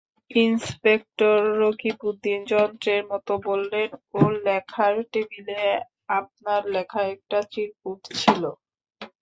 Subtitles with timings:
[0.31, 3.89] Inspector Rakibuddin যন্ত্রের মতো বললেন,
[4.13, 5.59] ওঁর লেখার টেবিলে
[6.19, 8.43] আপনার লেখা একটা চিরকুট ছিল।